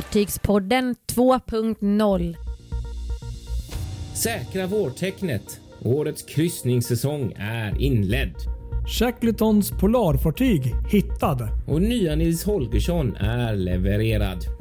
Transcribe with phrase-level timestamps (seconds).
[0.00, 2.36] Fartygspodden 2.0
[4.14, 5.60] Säkra vårtecknet.
[5.82, 8.34] Årets kryssningssäsong är inledd.
[8.98, 11.48] Shackletons polarfartyg hittad.
[11.68, 14.59] Och nya Nils Holgersson är levererad.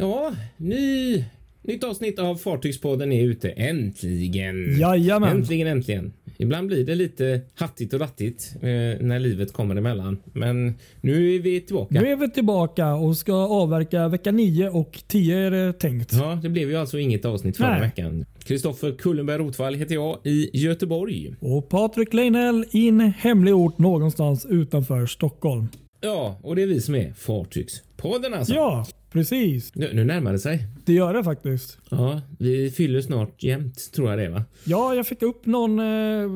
[0.00, 1.24] Ja, ny,
[1.62, 3.50] nytt avsnitt av Fartygspodden är ute.
[3.50, 4.78] Äntligen!
[4.78, 5.36] Jajamän.
[5.36, 6.12] Äntligen, äntligen.
[6.38, 8.68] Ibland blir det lite hattigt och rattigt eh,
[9.00, 10.18] när livet kommer emellan.
[10.32, 12.00] Men nu är vi tillbaka.
[12.00, 16.12] Nu är vi tillbaka och ska avverka vecka 9 och 10 är det tänkt.
[16.12, 17.80] Ja, det blev ju alltså inget avsnitt förra Nej.
[17.80, 18.24] veckan.
[18.44, 21.34] Kristoffer Kullenberg Rotvall heter jag i Göteborg.
[21.40, 25.68] Och Patrik Leinell i en hemlig ort någonstans utanför Stockholm.
[26.00, 28.54] Ja, och det är vi som är Fartygspodden alltså.
[28.54, 29.74] Ja, precis.
[29.74, 30.66] Nu, nu närmar det sig.
[30.84, 31.78] Det gör det faktiskt.
[31.90, 34.44] Ja, vi fyller snart jämnt tror jag det är va?
[34.64, 36.30] Ja, jag fick upp någon, eh,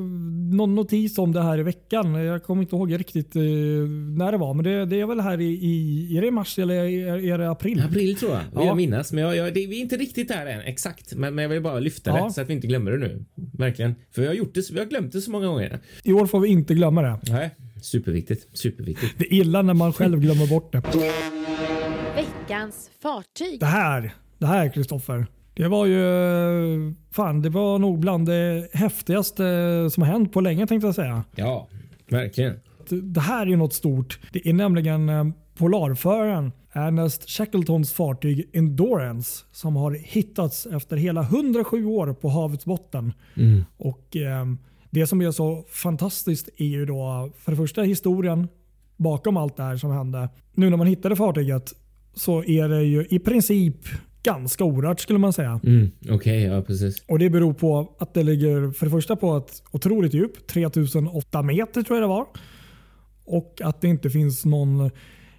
[0.57, 2.15] någon notis om det här i veckan.
[2.15, 3.43] Jag kommer inte ihåg riktigt eh,
[4.19, 6.75] när det var, men det, det är väl här i, i är det mars eller
[6.75, 7.81] är, är det april?
[7.91, 8.65] April tror jag, Ja.
[8.67, 9.13] jag minnas.
[9.13, 11.15] Men jag, jag, det, vi är inte riktigt där än exakt.
[11.15, 12.25] Men, men jag vill bara lyfta Ja.
[12.25, 13.25] det så att vi inte glömmer det nu.
[13.59, 13.95] Verkligen.
[14.15, 15.79] För vi har gjort det, vi har glömt det så många gånger.
[16.03, 17.19] I år får vi inte glömma det.
[17.29, 17.51] Nej,
[17.83, 18.59] superviktigt.
[18.59, 19.15] Superviktigt.
[19.19, 20.83] Det är illa när man själv glömmer bort det.
[22.49, 23.61] Veckans fartyg.
[23.61, 25.27] Det här, det här Kristoffer.
[25.55, 29.43] Det var ju, fan det var nog bland det häftigaste
[29.91, 31.25] som har hänt på länge tänkte jag säga.
[31.37, 31.69] Ja,
[32.09, 32.61] verkligen.
[33.03, 34.19] Det här är ju något stort.
[34.33, 35.25] Det är nämligen eh,
[35.57, 43.13] polarföraren Ernest Shackletons fartyg Endurance som har hittats efter hela 107 år på havets botten.
[43.77, 44.47] Och eh,
[44.91, 48.49] Det som är så fantastiskt är ju då för det första historien
[48.97, 50.29] bakom allt det här som hände.
[50.55, 51.73] Nu när man hittade fartyget
[52.15, 53.77] så är det ju i princip
[54.23, 55.61] ganska orört skulle man säga.
[55.65, 57.03] Mm, Okej, ja precis.
[57.09, 61.43] Och Det beror på att det ligger för det första på ett otroligt djup, 3008
[61.43, 62.27] meter tror jag det var.
[63.27, 64.81] Och att det inte finns någon,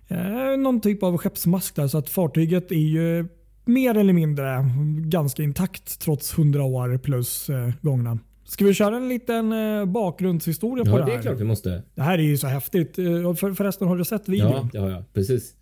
[0.08, 1.88] eh, någon typ av skeppsmask där.
[1.88, 3.28] Så att fartyget är ju
[3.66, 4.66] mer eller mindre
[4.97, 8.19] ganska intakt trots 100 år plus eh, gångna.
[8.47, 11.18] Ska vi köra en liten eh, bakgrundshistoria på Ja, det det här?
[11.18, 11.84] är klart vi måste.
[11.96, 13.00] Det här är ju så häftigt.
[13.00, 14.52] Eh, För, förresten, har du sett videon?
[14.52, 15.14] Ja, det har jag.
[15.14, 15.53] Precis.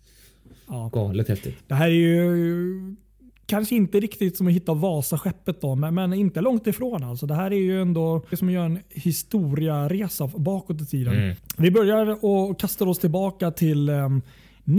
[0.68, 0.90] Ja.
[0.92, 1.56] Galet häftigt.
[1.66, 2.96] Det här är ju
[3.46, 7.04] kanske inte riktigt som att hitta Vasaskeppet då, men, men inte långt ifrån.
[7.04, 7.26] Alltså.
[7.26, 11.14] Det här är ju ändå som att göra en historiaresa bakåt i tiden.
[11.14, 11.36] Mm.
[11.56, 14.08] Vi börjar och kastar oss tillbaka till eh,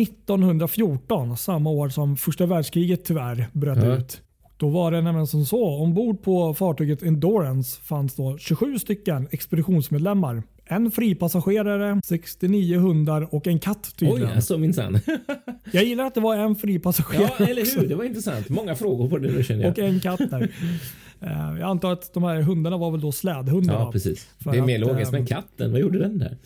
[0.02, 3.96] 1914, samma år som första världskriget tyvärr bröt Ja.
[3.98, 4.22] ut.
[4.58, 10.44] Då var det nämligen som så, ombord på fartyget Endurance fanns då 27 stycken expeditionsmedlemmar.
[10.68, 14.36] En fripassagerare, 69 hundar och en katt Oj, tydligen.
[14.36, 15.00] alltså minsann.
[15.72, 17.80] Jag gillar att det var en fripassagerare ja, eller också.
[17.80, 17.88] hur?
[17.88, 18.50] Det var intressant.
[18.50, 19.72] Många frågor på det nu känner jag.
[19.72, 20.50] Och en katt där.
[21.22, 23.74] Eh, Jag antar att de här hundarna var väl då slädhundar.
[23.74, 24.28] Ja, precis.
[24.40, 25.14] Det är mer logiskt.
[25.14, 26.38] ehm, Men katten, vad gjorde den där?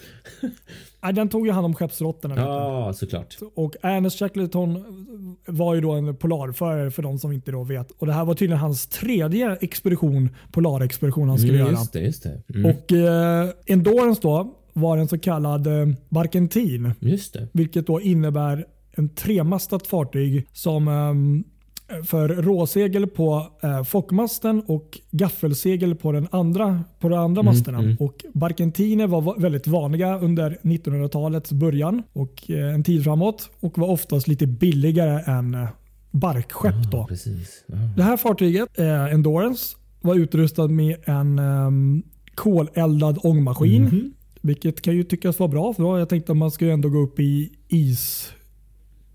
[1.14, 2.36] Den tog ju hand om skeppsråttorna.
[2.38, 3.38] Ja, såklart.
[3.56, 4.84] Och Ernest Shackleton
[5.46, 7.92] var ju då en polarförare för de som inte då vet.
[7.92, 11.72] Och Det här var tydligen hans tredje expedition, polarexpedition han skulle Mm, göra.
[11.80, 12.42] just det, just det.
[12.56, 12.66] Mm.
[12.72, 16.94] Och eh, Endurance då var en så kallad eh, barkentin.
[17.00, 17.48] Just det.
[17.52, 21.44] Vilket då innebär en tremastat fartyg som ehm,
[22.04, 27.96] för råsegel på eh, fockmasten och gaffelsegel på, den andra, på de andra masterna.
[28.00, 33.78] Och barkentiner var va- väldigt vanliga under 1900-talets början och eh, en tid framåt och
[33.78, 35.68] var oftast lite billigare än eh,
[36.12, 36.92] barkskepp.
[36.92, 37.06] Då.
[37.08, 37.64] Precis.
[37.68, 37.76] Ja.
[37.96, 42.04] Det här fartyget, eh, Endurance, var utrustad med en um,
[42.36, 44.14] koleldad ångmaskin.
[44.42, 45.74] Vilket kan ju tyckas vara bra.
[45.74, 47.50] För då, jag tänkte att man ska ju ändå gå upp i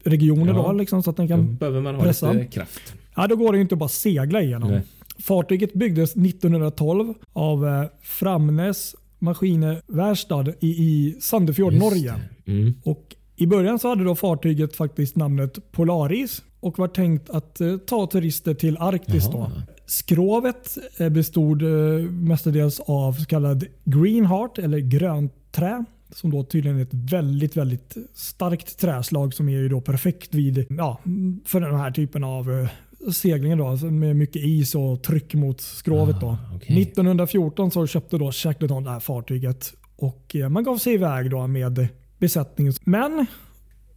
[0.06, 0.62] isregioner Ja.
[0.62, 2.32] då, liksom, så att den Då kan behöver man ha pressa.
[2.32, 2.94] lite kraft.
[3.16, 4.70] Ja, då går det ju inte att bara segla igenom.
[4.70, 4.82] Nej.
[5.18, 12.14] Fartyget byggdes 1912 av eh, Framnes Maskinverkstad i, i Sandefjord, Just Norge.
[12.46, 12.74] Mm.
[12.84, 17.76] Och I början så hade då fartyget faktiskt namnet Polaris och var tänkt att eh,
[17.76, 19.26] ta turister till Arktis.
[19.30, 19.38] Då.
[19.38, 19.62] Jaha.
[19.86, 21.68] Skrovet eh, bestod eh,
[22.10, 25.84] mestadels av så kallad greenheart eller grönt trä.
[26.14, 30.66] Som då tydligen är ett väldigt väldigt starkt träslag som är ju då perfekt vid,
[30.70, 31.00] ja,
[31.44, 32.68] för den här typen av eh,
[33.12, 36.20] seglingen då, alltså med mycket is och tryck mot skrovet.
[36.20, 36.26] Då.
[36.26, 36.82] Ah, okej.
[36.82, 41.46] 1914 så köpte då Shackleton det här fartyget och eh, man gav sig iväg då
[41.46, 41.88] med
[42.18, 42.72] besättningen.
[42.84, 43.26] Men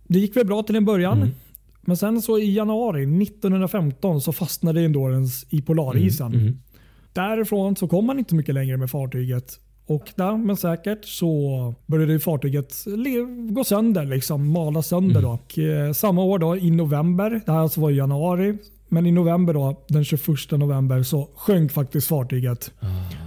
[0.07, 1.17] det gick väl bra till en början.
[1.17, 1.29] Mm.
[1.81, 6.33] Men sen så i januari 1915 så fastnade Endurance i polarisen.
[6.33, 6.57] Mm.
[7.13, 9.59] Därifrån så kom man inte mycket längre med fartyget.
[9.87, 12.73] Och där, men säkert så började fartyget
[13.49, 15.19] gå sönder, liksom, mala sönder.
[15.19, 15.31] Mm.
[15.31, 18.57] Och, eh, samma år då, i november, det här alltså var i januari,
[18.87, 22.71] men i november då, den 21 november så sjönk faktiskt fartyget.
[22.79, 23.26] Det.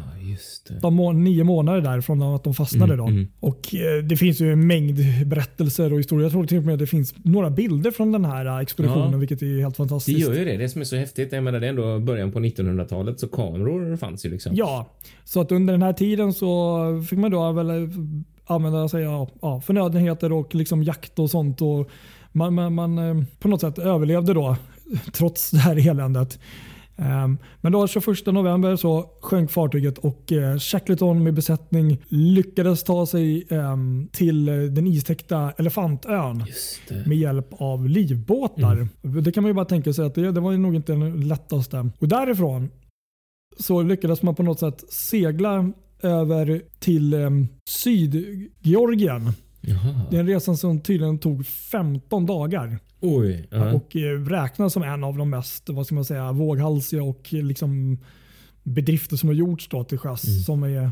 [0.80, 2.96] De må, nio månader där från att de fastnade.
[2.96, 3.02] då.
[3.04, 3.28] Mm, mm.
[3.40, 6.24] Och eh, Det finns ju en mängd berättelser och historier.
[6.24, 9.18] Jag tror till och med det finns några bilder från den här eh, expeditionen Ja.
[9.18, 10.18] vilket är helt Det fantastiskt.
[10.18, 10.56] gör ju det.
[10.56, 11.32] Det som är så häftigt.
[11.32, 14.52] Jag menar, det är ändå början på 1900-talet så kameror fanns ju liksom.
[14.56, 14.86] Ja,
[15.24, 16.80] så att under den här tiden så
[17.10, 17.88] fick man då väl eh,
[18.46, 21.62] använda sig av ja, förnödenheter och liksom jakt och sånt.
[21.62, 21.90] Och
[22.32, 24.56] man, man, man eh, på något sätt överlevde då
[25.12, 26.38] trots det här eländet.
[27.00, 33.06] Ehm, Men då 21 november så sjönk fartyget och eh, Shackleton med besättning lyckades ta
[33.06, 36.44] sig ehm, till eh, den istäckta Elefantön
[37.06, 38.88] med hjälp av livbåtar.
[39.22, 41.90] Det kan man ju bara tänka sig att det, det var nog inte den lättaste.
[41.98, 42.70] Och därifrån
[43.58, 47.30] så lyckades man på något sätt segla över till eh,
[47.68, 49.32] Sydgeorgien.
[50.10, 53.48] Det är en resa som tydligen tog 15 dagar Oj.
[53.50, 53.72] Ja.
[53.72, 57.42] och eh, räknas som en av de mest vad ska man säga, våghalsiga och eh,
[57.42, 57.98] liksom
[58.62, 60.40] bedrifter som har gjorts då till sjöss Mm.
[60.42, 60.90] som, är,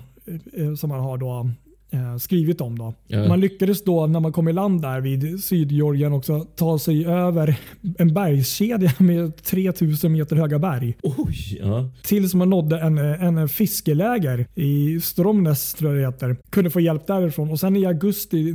[0.56, 1.50] eh, som man har då,
[1.90, 2.78] eh, skrivit om.
[2.78, 2.94] Då.
[3.06, 3.28] Ja.
[3.28, 7.56] Man lyckades då när man kom i land där vid Sydgeorgien också ta sig över
[7.99, 10.96] en bergskedja med 3000 meter höga berg.
[11.02, 11.58] Oj.
[11.62, 11.90] Ja.
[12.02, 16.37] Tills man nådde en, en fiskeläger i Stromness tror jag det heter.
[16.50, 18.52] Kunde få hjälp därifrån och sen i augusti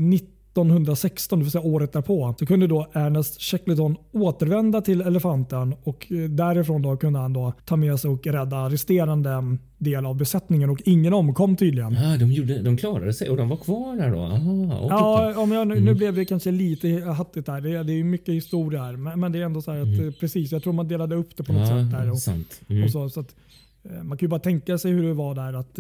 [0.61, 6.11] 1916, det vill säga året därpå, så kunde då Ernest Shackleton återvända till Elefanten och
[6.11, 10.69] eh, därifrån då kunde han då ta med sig och rädda resterande del av besättningen
[10.69, 11.97] och ingen omkom tydligen.
[11.97, 14.19] Ah, de, gjorde, de klarade sig och de var kvar där då?
[14.19, 17.61] Aha, Ja, om jag, nu, nu blev det kanske lite hattigt där.
[17.61, 18.95] Det, är- det är mycket historia här.
[18.95, 21.37] Men, men det är ändå så här att eh, precis, jag tror man delade upp
[21.37, 22.11] det på något sätt där.
[22.11, 22.61] Och, sant.
[22.69, 22.83] Mm.
[22.83, 23.35] och så, så att,
[23.83, 25.79] eh, man kan ju bara tänka sig hur det var där att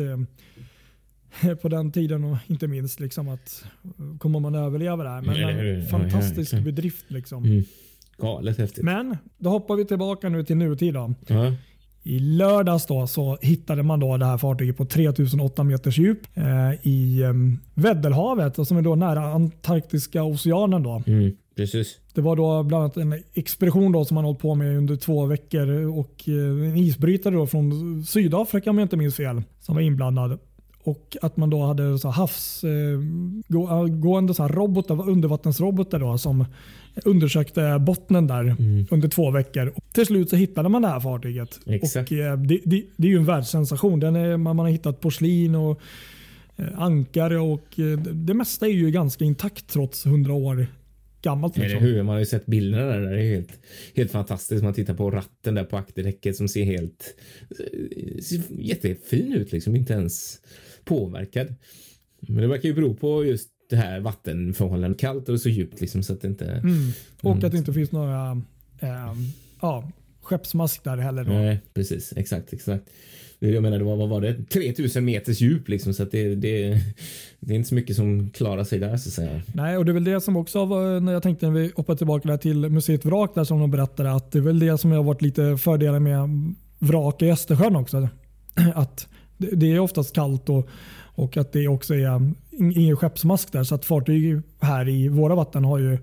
[1.61, 3.65] på den tiden och inte minst liksom att
[4.19, 5.21] kommer man överleva det här.
[5.21, 7.45] Men en fantastisk ja, bedrift liksom.
[7.45, 7.63] Mm.
[8.17, 8.83] Galet häftigt.
[8.83, 10.93] Men då hoppar vi tillbaka nu till nutid.
[10.93, 11.13] Då.
[11.27, 11.53] Ja.
[12.03, 16.87] I lördags då så hittade man då det här fartyget på 3008 meters djup eh,
[16.87, 17.33] i eh,
[17.73, 20.83] Väddellhavet som är då nära Antarktiska oceanen.
[20.83, 21.03] Då.
[21.07, 21.31] Mm.
[21.55, 21.99] Precis.
[22.13, 25.25] Det var då bland annat en expedition då som man hållit på med under två
[25.25, 25.69] veckor
[25.99, 30.39] och eh, en isbrytare då från Sydafrika om jag inte minns fel som var inblandad.
[30.83, 36.45] Och att man då hade så här havs, eh, så robotar, undervattensrobotar då, som
[37.05, 38.85] undersökte bottnen där Mm.
[38.91, 39.73] under två veckor.
[39.75, 41.59] Och till slut så hittade man det här fartyget.
[41.65, 42.11] Exakt.
[42.11, 43.99] Och, eh, det, det, det är ju en världssensation.
[43.99, 45.79] Den är, man, man har hittat porslin och
[46.55, 50.67] eh, ankare och det, det mesta är ju ganska intakt trots 100 år
[51.23, 51.57] gammalt.
[51.57, 51.83] Eller Liksom.
[51.83, 52.03] hur?
[52.03, 52.99] Man har ju sett bilderna där.
[53.11, 53.59] Det är helt,
[53.95, 54.63] helt fantastiskt.
[54.63, 57.15] Man tittar på ratten där på akterdäcket som ser helt
[58.21, 59.51] ser jättefin ut.
[59.51, 59.75] Liksom.
[59.75, 60.39] Inte ens
[60.83, 61.55] påverkad.
[62.19, 64.99] Men det verkar ju bero på just det här vattenförhållandet.
[65.01, 66.45] Kallt och så djupt liksom så att det inte...
[66.45, 66.89] Mm.
[67.21, 67.45] Och Mm.
[67.45, 68.41] att det inte finns några
[68.79, 69.13] eh,
[69.61, 69.91] ja,
[70.21, 71.23] skeppsmask där heller.
[71.23, 71.31] Då.
[71.33, 72.13] Nej, precis.
[72.17, 72.89] Exakt, exakt.
[73.51, 74.43] Jag menar, det var, vad var det?
[74.43, 76.77] 3000 meters djup liksom så att det, det,
[77.39, 79.41] det är inte så mycket som klarar sig där så att säga.
[79.53, 81.95] Nej, och det är väl det som också var, när jag tänkte när vi hoppar
[81.95, 84.91] tillbaka där till museet Vrak där som de berättade att det är väl det som
[84.91, 86.29] har varit lite fördelar med
[86.79, 88.07] vrak i Östersjön också.
[88.75, 89.07] Att
[89.37, 90.69] det, är oftast kallt och,
[91.15, 95.65] och att det också är ingen skeppsmask där så att fartyg här i våra vatten
[95.65, 95.97] har ju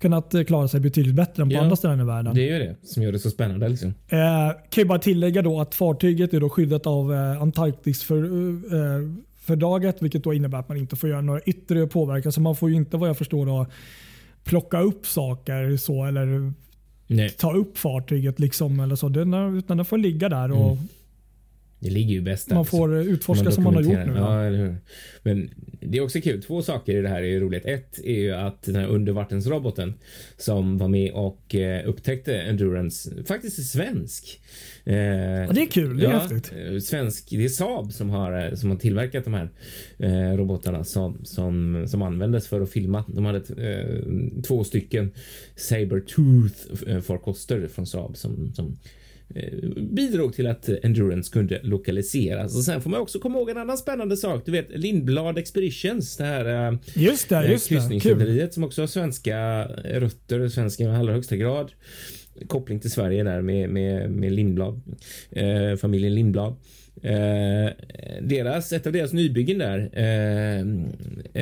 [0.00, 2.34] kunnat eh, klara sig betydligt bättre än på Ja, andra ställen i världen.
[2.34, 3.94] Det är ju det som gör det så spännande liksom.
[4.08, 4.18] Eh,
[4.70, 9.10] kan ju bara tillägga då att fartyget är då skyddat av eh, Antarktis för, eh,
[9.40, 12.32] fördraget vilket då innebär att man inte får göra några yttre påverkan.
[12.32, 13.66] Så man får ju inte vad jag förstår då,
[14.44, 16.52] plocka upp saker så eller
[17.06, 19.08] Nej, ta upp fartyget liksom eller så.
[19.08, 20.78] Den, utan den får ligga där och
[21.80, 22.54] det ligger ju bäst där.
[22.54, 24.12] man får eh, utforska som man har gjort nu.
[24.16, 24.76] Ja, eller hur?
[25.22, 26.42] Men det är också kul.
[26.42, 27.64] Två saker i det här är ju roligt.
[27.66, 29.94] Ett är ju att den här undervattensroboten
[30.36, 34.40] som var med och eh, upptäckte Endurance faktiskt är svensk.
[34.84, 36.52] Eh, Ja, det är kul, det är häftigt.
[36.72, 39.48] eh, Svensk, det är Saab som har, som har tillverkat de här
[40.36, 43.04] robotarna som, som, som användes för att filma.
[43.08, 43.40] De hade
[44.42, 45.12] två stycken
[45.56, 48.78] Sabertooth farkoster från Saab som, som
[49.76, 52.56] bidrog till att Endurance kunde lokaliseras.
[52.56, 54.42] Och sen får man också komma ihåg en annan spännande sak.
[54.46, 57.74] Du vet Lindblad Expeditions, det här eh, Just det, just det.
[57.74, 57.80] Kul.
[57.80, 61.72] kryssningsrederiet som också har svenska rötter, svenska i allra högsta grad.
[62.46, 64.80] Koppling till Sverige där med, med, med Lindblad,
[65.30, 66.56] eh, familjen Lindblad.
[67.02, 67.70] Eh,
[68.22, 70.60] deras, ett av deras nybyggen där, eh,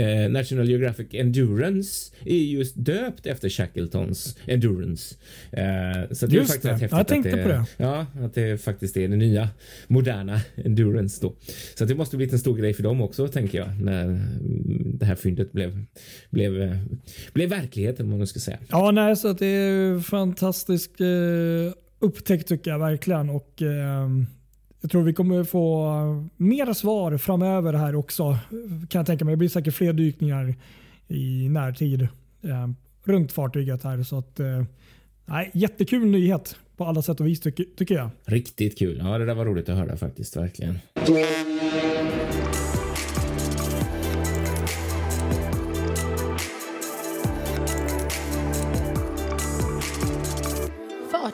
[0.03, 5.15] eh, National Geographic Endurance, är just döpt efter Shackletons Endurance.
[5.51, 5.63] Eh,
[6.11, 6.71] så det är Just faktiskt det.
[6.71, 7.65] häftigt jag att tänkte det, på det.
[7.77, 9.49] Ja, att det faktiskt är det nya
[9.87, 11.35] moderna Endurance då.
[11.75, 14.21] Så det måste blivit en stor grej för dem också, tänker jag, när
[14.99, 15.85] det här fyndet blev,
[16.31, 16.77] blev, eh,
[17.33, 18.59] blev verklighet, om man nu ska säga.
[18.69, 20.91] Ja, nej, så att det är fantastisk
[22.01, 23.31] upptäckt tycker jag verkligen.
[23.31, 24.09] Och, eh,
[24.81, 25.95] jag tror vi kommer få
[26.37, 28.39] mera svar framöver här också.
[28.89, 29.33] Kan jag tänka mig.
[29.33, 30.55] Det blir säkert fler dykningar
[31.09, 32.03] i närtid
[32.43, 32.69] eh,
[33.05, 34.03] runt fartyget här.
[34.03, 34.65] Så att, eh,
[35.27, 38.11] nej, jättekul nyhet på alla sätt och vis tycker, tycker jag.
[38.25, 39.01] Riktigt kul.
[39.05, 40.37] Ja, det där var roligt att höra faktiskt.
[40.37, 40.79] Verkligen.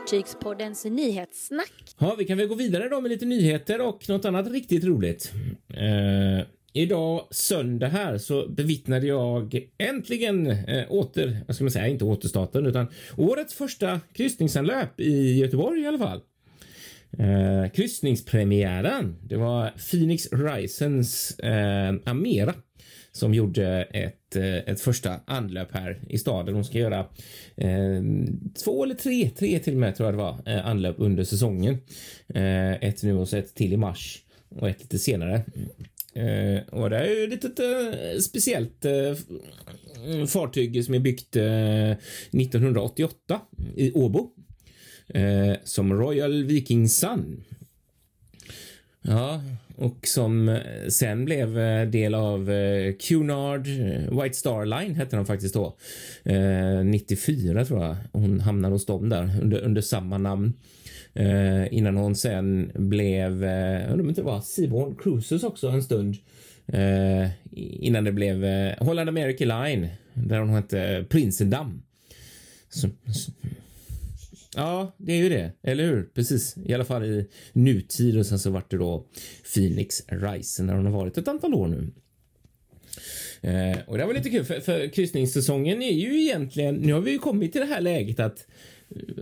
[0.05, 1.73] Fartygspoddens nyhetssnack.
[1.99, 5.33] Ja, vi kan väl gå vidare då med lite nyheter och något annat riktigt roligt.
[5.69, 12.05] Eh, idag söndag här så bevittnade jag äntligen eh, åter, vad ska man säga, inte
[12.05, 16.21] återstarten utan årets första kryssningsanlöp i Göteborg i alla fall.
[17.19, 19.17] Eh, kryssningspremiären.
[19.23, 22.55] Det var Phoenix Risens eh, Amera
[23.15, 26.55] som gjorde ett, eh, ett första anlöp här i staden.
[26.55, 27.07] Hon ska göra
[27.57, 28.03] eh,
[28.65, 31.79] två eller tre, tre till och med tror jag det var, eh, anlöp under säsongen.
[32.29, 35.45] Eh, ett nu och så ett till i mars och ett lite senare.
[36.15, 43.41] Eh, och det är ju lite eh, speciellt eh, fartyg som är byggt 1988
[43.77, 44.31] i Åbo.
[45.65, 47.45] som Royal Viking Sun.
[49.09, 49.41] Ja,
[49.77, 53.67] och som eh, sen blev eh, del av eh, Cunard
[54.23, 55.77] White Star Line hette de faktiskt då.
[56.85, 60.53] 94 tror jag hon hamnade hos dem där under, under samma namn.
[61.15, 66.17] Eh, innan hon sen blev, undrar om det inte var Seaborn Cruises också en stund.
[66.67, 68.45] Eh, innan det blev
[68.79, 71.83] Holland America Line där hon hette Prinsendam
[74.57, 76.03] ja, det är ju det, eller hur?
[76.03, 79.07] Precis, i alla fall i nutid och sen så vart det då
[79.55, 81.91] Phoenix Rise när hon har varit ett antal år nu.
[83.41, 87.11] Eh, och det var lite kul för, för kryssningssäsongen är ju egentligen, nu har vi
[87.11, 88.47] ju kommit till det här läget att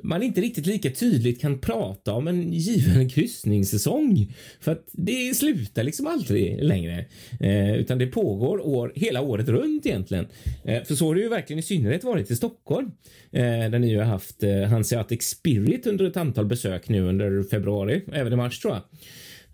[0.02, 4.34] man inte riktigt lika tydligt kan prata om en given kryssningssäsong.
[4.60, 7.04] För att det slutar liksom aldrig längre.
[7.40, 10.26] Eh, utan det pågår år, hela året runt egentligen.
[10.64, 12.90] Eh, för så har det ju verkligen i synnerhet varit i Stockholm.
[13.30, 18.02] Eh, där ni har haft eh, Hanseatic Spirit under ett antal besök nu under februari,
[18.12, 18.82] även i mars tror jag.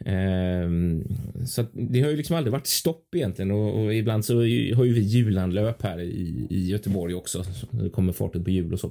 [0.07, 1.05] Um,
[1.47, 4.35] så det har ju liksom aldrig varit stopp egentligen och, och ibland så
[4.75, 7.45] har ju vi julanlöp här i, i Göteborg också.
[7.45, 8.91] Så det kommer farten på jul och så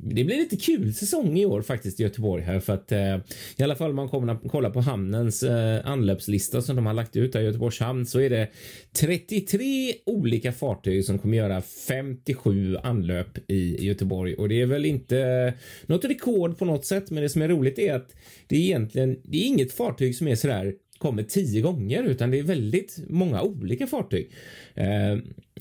[0.00, 3.16] det blir lite kul säsong i år faktiskt i Göteborg här för att eh,
[3.56, 7.16] i alla fall om man kommer kollar på hamnens eh, anlöpslista som de har lagt
[7.16, 8.48] ut i Göteborgs hamn så är det
[8.92, 14.34] 33 olika fartyg som kommer göra 57 anlöp i Göteborg.
[14.34, 15.54] Och det är väl inte
[15.86, 18.14] något rekord på något sätt men det som är roligt är att
[18.46, 22.38] det är egentligen det är inget fartyg som är sådär kommer tio gånger utan det
[22.38, 24.30] är väldigt många olika fartyg.
[24.74, 25.12] Eh,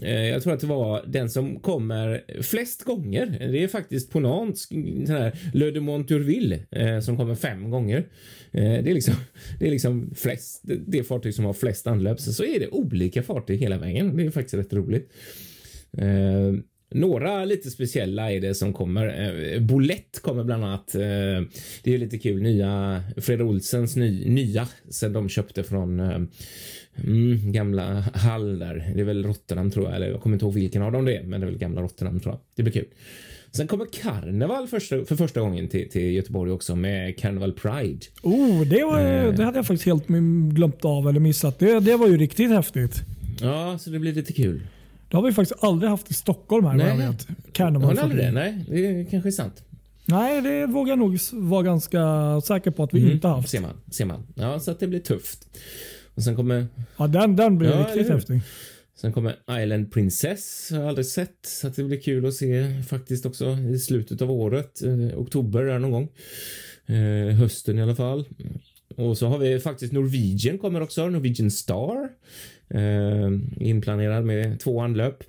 [0.01, 3.37] eh, jag tror att det var den som kommer flest gånger.
[3.51, 8.07] Det är faktiskt Ponant, den här Le de Monturville eh, som kommer fem gånger.
[8.51, 9.13] Det är liksom,
[9.59, 12.19] det är liksom flest, det fartyg som har flest anlöp.
[12.19, 14.17] Så är det olika fartyg hela vägen.
[14.17, 15.11] Det är faktiskt rätt roligt.
[16.89, 19.07] Några lite speciella är det som kommer.
[19.53, 20.95] Eh, Bolett kommer bland annat.
[20.95, 21.01] Eh,
[21.83, 22.41] det är lite kul.
[22.41, 26.21] Nya Fred Olsens ny, nya sen de köpte från eh,
[27.03, 28.91] mm, gamla Hall där.
[28.95, 29.95] Det är väl Rotterdam tror jag.
[29.95, 31.81] Eller jag kommer inte ihåg vilken av dem det är, men det är väl gamla
[31.81, 32.39] Rotterdam tror jag.
[32.55, 32.87] Det blir kul.
[33.51, 38.05] Sen kommer Karneval första, för första gången till, till Göteborg också med Carnival Pride.
[38.23, 40.07] Oh, det, var, det hade jag faktiskt helt
[40.53, 41.59] glömt av eller missat.
[41.59, 43.01] Det, det var ju riktigt häftigt.
[43.41, 44.61] Ja, så det blir lite kul.
[45.09, 46.73] Det har vi faktiskt aldrig haft i Stockholm här.
[46.73, 47.27] Nej, jag vet.
[47.51, 48.31] Carnival har ni aldrig det?
[48.31, 49.63] Nej, det kanske är sant.
[50.05, 52.01] Nej, det vågar jag nog vara ganska
[52.41, 53.11] säker på att vi mm.
[53.11, 53.49] inte haft.
[53.49, 54.27] Ser man, ser man.
[54.35, 55.47] Ja, så att det blir tufft.
[56.15, 56.67] Och sen kommer...
[56.97, 58.41] Ja, den, den blir ja, riktigt häftig.
[58.95, 60.67] Sen kommer Island Princess.
[60.71, 61.37] Har jag aldrig sett.
[61.45, 64.83] Så att det blir kul att se faktiskt också i slutet av året.
[64.83, 66.09] Eh, oktober där någon gång.
[66.85, 68.25] Eh, hösten i alla fall.
[68.95, 71.09] Och så har vi faktiskt Norwegian kommer också.
[71.09, 72.09] Norwegian Star.
[72.69, 75.23] Eh, inplanerad med två anlöp.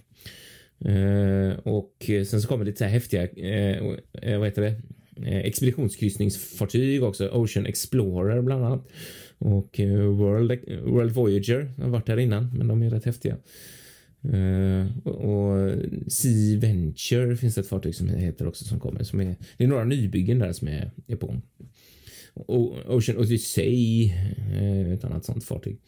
[0.84, 3.76] Eh, och sen så kommer lite så här häftiga, eh,
[4.22, 4.74] eh vad heter det?
[5.26, 7.28] Eh, expeditionskryssningsfartyg också.
[7.28, 8.88] Ocean Explorer bland annat.
[9.38, 13.36] Och eh, World, World Voyager har varit där innan, men de är rätt häftiga.
[14.24, 15.72] Uh, och
[16.06, 19.02] Sea Venture finns det ett fartyg som heter också som kommer.
[19.02, 21.40] Som är, det är några nybyggen där som är, är på.
[22.34, 24.12] Och Ocean Odyssey,
[24.60, 25.78] uh, ett annat sånt fartyg.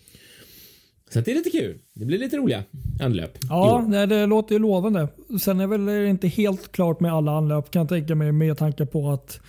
[1.12, 1.78] Så det är lite kul.
[1.94, 2.62] Det blir lite roliga
[3.02, 3.38] anlöp.
[3.48, 5.08] Ja, det, det låter ju lovande.
[5.40, 8.58] Sen är väl det inte helt klart med alla anlöp kan jag tänka mig med
[8.58, 9.40] tanke på att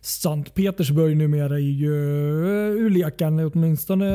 [0.00, 1.92] Sankt Petersburg numera är ju
[2.44, 4.06] eh, ur leken åtminstone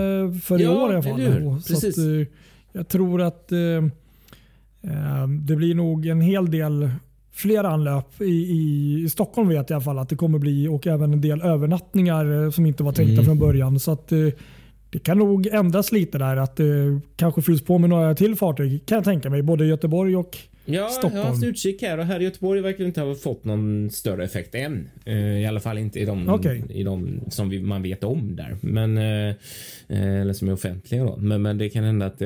[0.44, 1.62] för i år i alla fall.
[1.62, 2.28] Så att, eh,
[2.72, 3.60] jag tror att eh,
[4.92, 6.90] eh, det blir nog en hel del
[7.32, 10.68] flera anlöp i, i, i Stockholm vet jag i alla fall att det kommer bli
[10.68, 13.26] och även en del övernattningar som inte var tänkta Mm.
[13.26, 13.80] från början.
[13.80, 14.12] Så att,
[14.94, 16.38] det kan nog ändras lite där.
[16.38, 19.42] Att det kanske fylls på med några till fartyg kan jag tänka mig.
[19.42, 21.16] Både i Göteborg och Ja, jag Stockholm.
[21.16, 24.56] har haft utkik här och här i Göteborg verkar inte ha fått någon större effekt
[24.56, 24.90] än.
[25.06, 26.64] Eh, I alla fall inte i de, Okej.
[26.70, 28.58] i de som man vet om där.
[28.62, 29.36] Men, eh,
[29.88, 31.18] eh, eller som är offentliga då.
[31.18, 32.22] Men, men det kan hända att,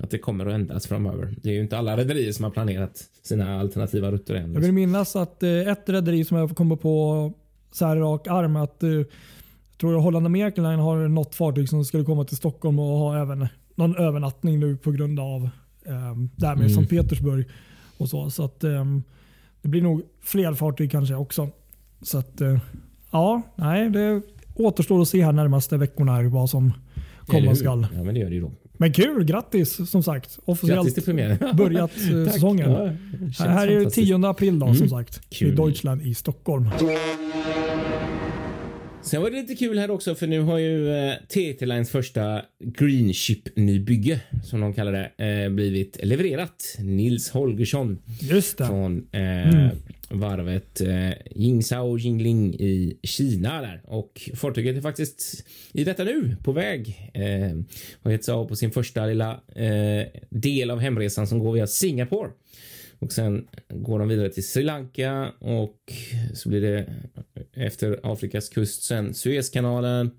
[0.00, 1.34] att det kommer att ändras framöver.
[1.42, 4.54] Det är ju inte alla rederier som har planerat sina alternativa rutter än.
[4.54, 7.32] Jag vill minnas att ett rederi som jag kommer på
[7.72, 8.82] så här rak arm att
[9.82, 12.98] eh, jag tror Holland American Line har något fartyg som skulle komma till Stockholm och
[12.98, 15.42] ha även någon övernattning nu på grund av
[15.86, 16.74] eh, det här med Mm.
[16.74, 17.46] Sankt Petersburg
[17.98, 18.30] och så.
[18.30, 18.84] Så att eh,
[19.62, 21.48] det blir nog fler fartyg kanske också.
[22.02, 22.58] Så att eh,
[23.10, 24.22] ja, nej, det
[24.54, 26.72] återstår att se här närmaste veckorna här vad som
[27.26, 27.86] komma skall.
[27.94, 28.52] Ja, men det gör det ju då.
[28.76, 30.38] Men kul, grattis som sagt.
[30.44, 31.04] Officiellt
[31.56, 32.70] börjat eh, säsongen.
[32.70, 32.78] Ja,
[33.44, 33.94] här är det fantastiskt.
[34.08, 34.78] 10 april då, Mm.
[34.78, 35.20] som sagt.
[35.30, 35.56] I Kul.
[35.56, 36.68] Deutschland i Stockholm.
[39.04, 42.42] Sen var det lite kul här också för nu har ju eh, TT Lines första
[42.64, 46.76] Green Ship nybygge som de kallar det eh, blivit levererat.
[46.78, 48.66] Nils Holgersson Just det.
[48.66, 49.68] från eh,
[50.10, 56.52] varvet eh, Jingzhou Jingling i Kina där och fartyget är faktiskt i detta nu på
[56.52, 57.10] väg.
[57.14, 57.56] Eh,
[58.02, 61.66] har gett sig av på sin första lilla eh, del av hemresan som går via
[61.66, 62.30] Singapore.
[63.04, 65.92] Och sen går de vidare till Sri Lanka och
[66.34, 66.86] så blir det
[67.54, 70.10] efter Afrikas kust sen Suezkanalen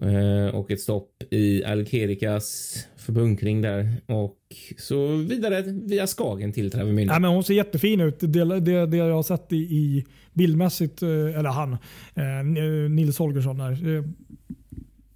[0.00, 4.38] eh, och ett stopp i Algerikas förbunkring där och
[4.78, 7.12] så vidare via Skagen till Travemünde.
[7.12, 8.20] Ja, men hon ser jättefin ut.
[8.20, 11.72] Det, det, det jag har sett i, i bildmässigt, eh, eller han,
[12.14, 14.04] eh, Nils Holgersson där.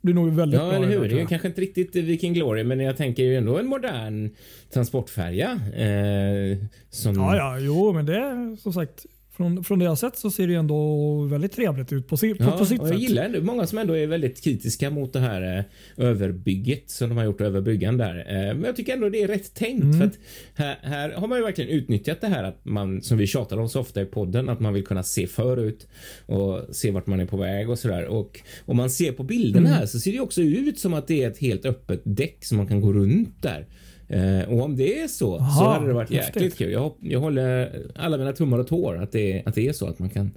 [0.09, 0.77] Blir nog väldigt Ja, bra.
[0.77, 1.09] eller det där, hur?
[1.09, 4.31] Det är kanske inte riktigt Viking Glory, men jag tänker ju ändå en modern
[4.73, 5.51] transportfärja.
[5.77, 6.59] Eh,
[6.91, 7.15] som...
[7.15, 9.07] Ja, ja, jo, men det är som sagt.
[9.39, 12.27] Från, från det jag har sett så ser det ändå väldigt trevligt ut på, på,
[12.39, 13.03] Ja, på sitt och jag sätt.
[13.03, 15.65] gillar ändå många som ändå är väldigt kritiska mot det här eh,
[16.07, 18.19] överbygget som de har gjort över bryggan där.
[18.19, 19.99] Eh, men jag tycker ändå det är rätt tänkt Mm.
[19.99, 20.19] för att
[20.55, 23.69] här, här har man ju verkligen utnyttjat det här att man som vi tjatar om
[23.69, 25.87] så ofta i podden att man vill kunna se förut
[26.27, 28.05] och se vart man är på väg och sådär.
[28.07, 29.79] Och om man ser på bilderna Mm.
[29.79, 32.57] här så ser det också ut som att det är ett helt öppet däck som
[32.57, 33.67] man kan gå runt där.
[34.09, 36.37] Eh, och om det är så så Aha, hade det varit häftigt.
[36.37, 36.73] jäkligt kul.
[36.73, 39.99] Jag, jag håller alla mina tummar och tår att det, att det är så att
[39.99, 40.31] man kan,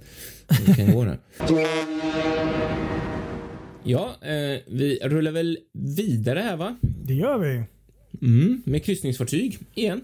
[0.66, 1.18] man kan gå där.
[3.84, 6.76] Ja, eh, vi rullar väl vidare här va?
[6.80, 7.62] Det gör vi.
[8.26, 10.00] Mm, med kryssningsfartyg igen.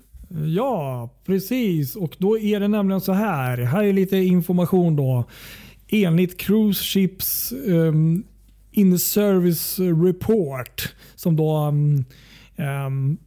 [0.56, 1.96] Ja, precis.
[1.96, 3.58] Och då är det nämligen så här.
[3.58, 5.24] Här är lite information då.
[5.88, 8.24] Enligt Cruise Ships um,
[8.72, 12.04] In Service Report som då um,
[12.56, 13.18] um,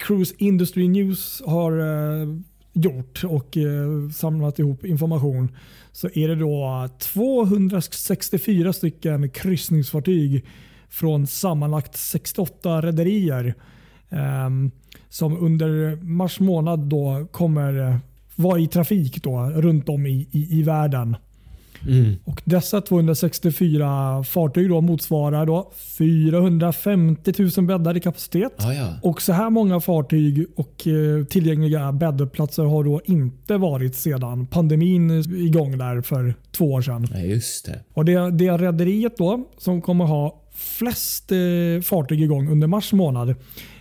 [0.00, 2.28] Cruise Industry News har eh,
[2.72, 5.56] gjort och eh, samlat ihop information
[5.92, 10.44] så är det då 264 stycken kryssningsfartyg
[10.88, 13.54] från sammanlagt 68 rederier
[14.10, 14.70] ehm,
[15.08, 17.96] som under mars månad då kommer eh,
[18.36, 21.16] vara i trafik då, runt om i, i, i världen.
[21.86, 22.16] Mm.
[22.24, 28.52] Och dessa 264 fartyg då motsvarar då 450 000 bäddar i kapacitet.
[28.58, 28.88] Ja, ja.
[29.02, 35.10] Och så här många fartyg och eh, tillgängliga bäddplatser har då inte varit sedan pandemin
[35.46, 37.06] igång där för två år sedan.
[37.10, 37.80] ja, just det.
[37.94, 43.34] Och det, det rederiet då som kommer ha flest eh, fartyg igång under mars månad.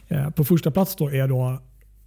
[0.07, 1.59] Eh, på första plats då är då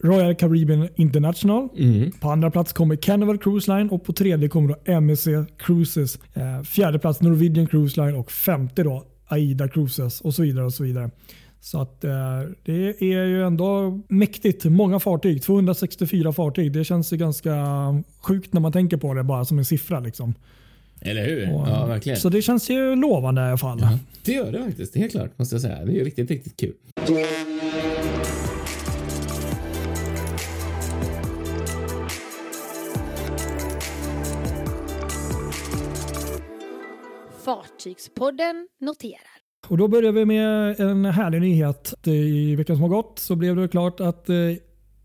[0.03, 1.69] Royal Caribbean International.
[1.79, 2.11] Mm.
[2.21, 6.19] På andra plats kommer Carnival Cruise Line och på tredje kommer då MSC Cruises.
[6.35, 10.65] Eh, fjärde plats Norwegian Cruise Line och femte då AIDA Cruises och så vidare.
[10.65, 11.11] och så vidare.
[11.61, 12.11] Så att eh,
[12.65, 14.65] det är ju ändå mäktigt.
[14.65, 15.43] Många fartyg.
[15.43, 16.73] 264 fartyg.
[16.73, 17.55] Det känns ju ganska
[18.23, 20.01] sjukt när man tänker på det bara som en siffra.
[20.01, 20.35] Liksom.
[21.01, 21.55] Eller hur?
[21.55, 22.19] Och, Ja, verkligen.
[22.19, 23.79] Så det känns ju lovande i alla fall.
[23.81, 24.97] Ja, det gör det faktiskt.
[24.97, 25.85] Helt klart, måste jag säga.
[25.85, 26.73] Det är ju riktigt, riktigt kul.
[37.45, 39.19] Fartygspodden noterar.
[39.69, 41.95] Och Då börjar vi med en härlig nyhet.
[42.07, 44.37] I veckan som har gått så blev det klart att eh,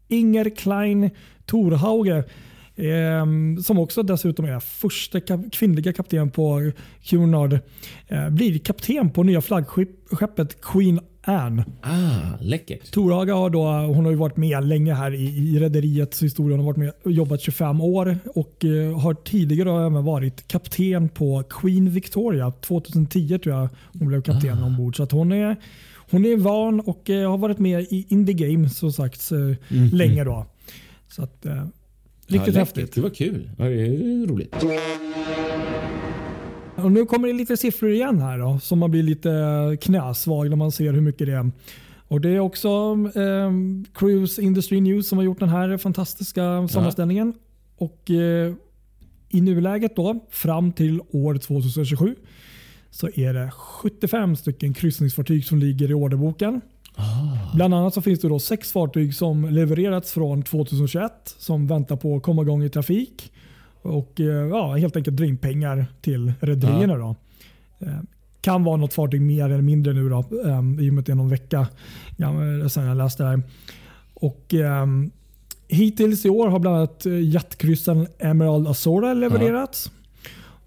[0.08, 1.10] Inger Klein
[1.46, 2.18] Torhauge
[2.76, 3.26] eh,
[3.64, 6.72] som också dessutom är första kap- kvinnliga kapten på
[7.04, 7.54] Cunard
[8.08, 11.66] eh, blir kapten på nya flaggskeppet Queen Anne.
[11.82, 12.92] Ah, läckert.
[12.92, 16.58] Torhaga har, då, hon har ju varit med länge här i, i rederiets historia.
[16.58, 21.10] Hon har varit med och jobbat 25 år och eh, har tidigare även varit kapten
[21.10, 22.52] på Queen Victoria.
[22.52, 24.98] 2010 tror jag hon blev kapten ombord.
[24.98, 25.56] Så att hon, är,
[26.12, 29.56] hon är van och eh, har varit med i in the game som sagt eh,
[29.94, 30.24] länge.
[30.24, 30.46] då.
[31.10, 31.64] Så att, eh,
[32.28, 32.96] Riktigt ja, häftigt.
[32.96, 33.50] Det var kul.
[33.58, 34.56] Ja, det är roligt.
[36.84, 40.56] Och nu kommer det lite siffror igen här då, som man blir lite knäsvag när
[40.56, 41.52] man ser hur mycket det är.
[42.08, 42.68] Och Det är också
[43.16, 43.52] eh,
[43.94, 47.34] Cruise Industry News som har gjort den här fantastiska sammanställningen.
[47.78, 48.54] Och eh,
[49.30, 52.16] I nuläget då, fram till år 2027
[52.90, 56.62] så är det 75 stycken kryssningsfartyg som ligger i orderboken.
[57.56, 62.16] Bland annat så finns det då sex fartyg som levererats från 2021 som väntar på
[62.16, 63.32] att komma igång i trafik
[63.88, 66.96] och eh, ja, helt enkelt dra in pengar till rederierna.
[66.98, 67.16] då.
[67.80, 68.00] Eh,
[68.42, 71.12] Kan vara något fartyg mer eller mindre nu då, eh, i och med att det
[71.12, 71.68] är någon vecka
[72.70, 73.42] sedan jag läste det här.
[74.14, 75.12] Och, ehm,
[75.68, 79.92] hittills i år har bland annat eh, jättkryssen Emerald Azora levererats.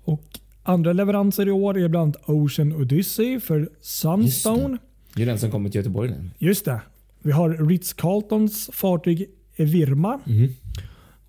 [0.04, 0.24] Och
[0.62, 4.78] andra leveranser i år är bland annat Ocean Odyssey för Sunstone.
[5.14, 6.30] Det är den som kommer till Göteborg nu.
[6.38, 6.80] Just det.
[7.22, 10.20] Vi har Ritz-Carltons fartyg Evirma.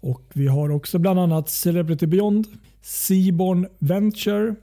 [0.02, 2.48] Och Vi har också bland annat Celebrity Beyond,
[2.82, 4.56] Seaborn Venture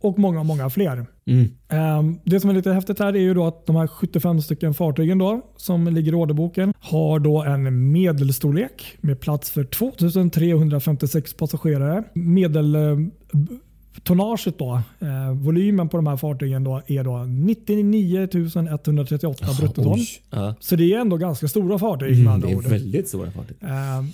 [0.00, 1.06] och många, många fler.
[1.26, 1.48] Mm.
[1.68, 4.74] Ehm, Det som är lite häftigt här är ju då att de här 75 stycken
[4.74, 12.04] fartygen då, som ligger i orderboken har då en medelstorlek med plats för 2356 passagerare.
[12.14, 18.28] Medeltonnaget då, eh, volymen på de här fartygen då är då 99
[18.70, 19.92] 138 bruttoton.
[19.92, 20.08] Oj.
[20.30, 20.54] Ja.
[20.60, 22.64] Så det är ändå ganska stora fartyg med Mm, andra det är ord.
[22.66, 23.56] väldigt stora fartyg.
[23.60, 24.06] Ehm,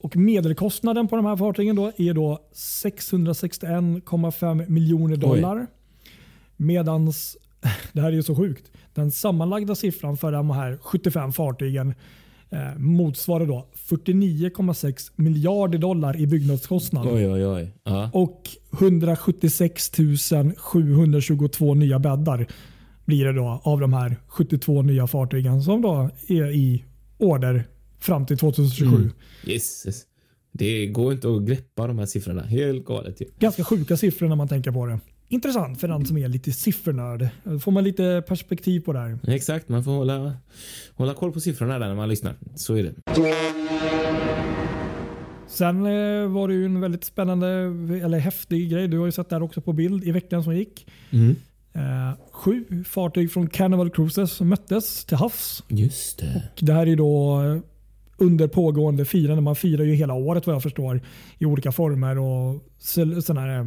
[0.00, 5.66] och medelkostnaden på de här fartygen då är då 661,5 miljoner dollar.
[6.56, 7.36] Medans,
[7.92, 11.94] det här är ju så sjukt, den sammanlagda siffran för de här 75 fartygen
[12.50, 17.06] eh, motsvarar då 49,6 miljarder dollar i byggnadskostnad.
[17.06, 17.72] Oj, oj, oj.
[18.12, 19.90] Och 176
[20.56, 22.46] 722 nya bäddar
[23.04, 26.84] blir det då av de här 72 nya fartygen som då är i
[27.18, 27.64] order
[28.00, 28.96] fram till 2027.
[28.96, 29.10] Mm.
[29.44, 30.06] Jesus.
[30.52, 32.42] Det går inte att greppa de här siffrorna.
[32.42, 33.26] Helt galet ju.
[33.38, 35.00] Ganska sjuka siffror när man tänker på det.
[35.28, 37.28] Intressant för den som är lite siffernörd.
[37.44, 39.18] Då får man lite perspektiv på det här.
[39.28, 40.36] Exakt, man får hålla,
[40.94, 42.34] hålla koll på siffrorna där när man lyssnar.
[42.54, 42.94] Så är det.
[45.46, 47.46] Sen eh, var det ju en väldigt spännande
[48.04, 48.88] eller häftig grej.
[48.88, 50.86] Du har ju sett det här också på bild i veckan som gick.
[51.10, 51.36] Mm.
[51.72, 55.64] Eh, sju fartyg från Carnival Cruises möttes till havs.
[55.68, 56.42] Just det.
[56.60, 57.60] Det här är då eh,
[58.20, 59.42] under pågående firande.
[59.42, 61.00] Man firar ju hela året vad jag förstår
[61.38, 62.62] i olika former och
[63.24, 63.64] sådana här eh,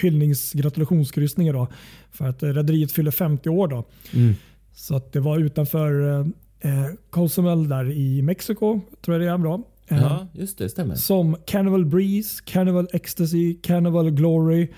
[0.00, 1.68] hyllningsgratulationskryssningar då
[2.10, 3.84] för att eh, rederiet fyller 50 år då.
[4.14, 4.34] Mm.
[4.72, 6.26] Så att det var utanför eh,
[6.72, 9.62] eh, Cozumel där i Mexiko, tror jag det är bra.
[9.88, 10.68] Eh, Ja, just det.
[10.68, 10.94] Stämmer.
[10.94, 14.68] Som Carnival Breeze, Carnival Ecstasy, Carnival Glory,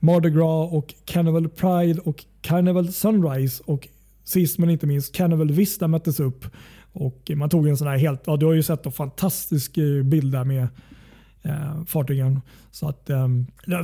[0.00, 3.88] Mardi Gras och Carnival Pride och Carnival Sunrise och
[4.24, 6.46] sist men inte minst Carnival Vista möttes upp.
[6.98, 10.02] Och man tog en sån här helt, ja du har ju sett en fantastisk eh,
[10.02, 10.68] bild där med
[11.42, 12.40] eh, fartygen.
[12.70, 13.28] Så, att, eh,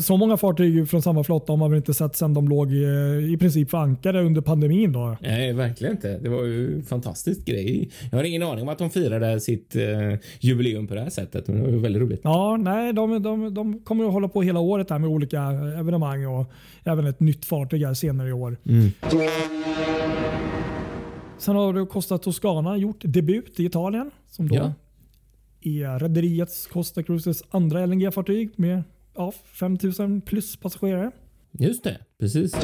[0.00, 3.32] så många fartyg från samma flotta har man väl inte sett sedan de låg eh,
[3.32, 4.92] i princip förankrade under pandemin.
[4.92, 5.16] Då.
[5.20, 6.18] Nej, verkligen inte.
[6.18, 7.90] Det var ju en fantastisk grej.
[8.10, 11.48] Jag har ingen aning om att de firade sitt eh, jubileum på det här sättet.
[11.48, 12.20] Men det var ju väldigt roligt.
[12.24, 15.42] Ja, nej, de, de, de kommer att hålla på hela året här med olika
[15.78, 16.52] evenemang och
[16.84, 18.56] även ett nytt fartyg här senare i år.
[18.66, 18.90] Mm.
[21.42, 24.72] Sen har det Costa Toscana gjort debut i Italien som då Ja.
[25.60, 28.82] är rederiets Costa Cruises andra LNG-fartyg med
[29.16, 31.10] ja, 5000 plus passagerare.
[31.58, 32.54] Just det, precis.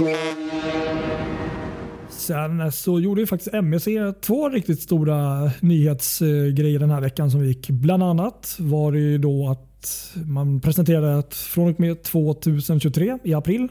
[2.11, 3.89] Sen så gjorde ju faktiskt MEC
[4.21, 7.71] två riktigt stora nyhetsgrejer den här veckan som gick.
[7.71, 13.35] Bland annat var det ju då att man presenterade att från och med 2023 i
[13.35, 13.69] april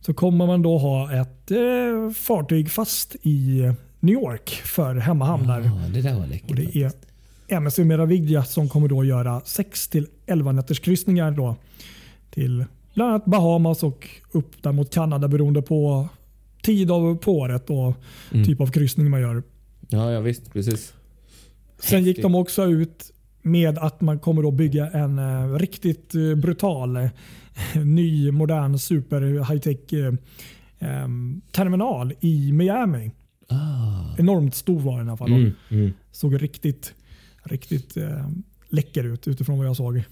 [0.00, 3.62] så kommer man då ha ett eh, fartyg fast i
[4.00, 5.60] New York för hemmahamnar.
[5.60, 6.50] Ja, det där var läckert.
[6.50, 6.92] Och det är
[7.48, 11.56] MSC Meraviglia som kommer då göra 6 till 11 nätters kryssningar då
[12.30, 16.08] till bland annat Bahamas och upp där mot Kanada beroende på
[16.62, 17.94] tid av på året och
[18.32, 18.44] Mm.
[18.46, 19.42] typ av kryssning man gör.
[19.88, 20.92] Ja, ja visst, precis.
[21.78, 26.34] Sen gick de också ut med att man kommer att bygga en eh, riktigt eh,
[26.34, 27.10] brutal, eh,
[27.84, 30.14] ny, modern, super high-tech eh,
[31.02, 33.10] em, terminal i Miami.
[33.48, 34.16] Ah.
[34.18, 35.32] Enormt stor var den i alla fall.
[35.32, 35.92] Mm, mm.
[36.12, 36.94] Såg riktigt,
[37.42, 38.28] riktigt eh,
[38.68, 40.02] läcker ut utifrån vad jag såg.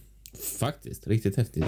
[0.58, 1.64] Faktiskt, riktigt häftigt.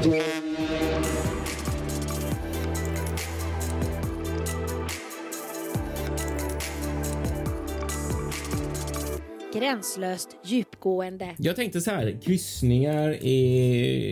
[9.58, 11.28] Gränslöst djupgående.
[11.38, 13.24] Jag tänkte så här, kryssningar är,